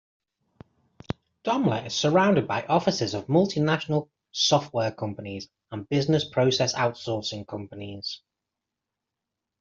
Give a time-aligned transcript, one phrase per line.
[1.43, 8.23] Domlur is surrounded by offices of multinational software companies and business process outsourcing companies.